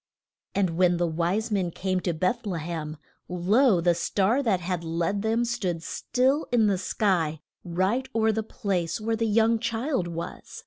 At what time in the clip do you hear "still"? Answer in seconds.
5.83-6.47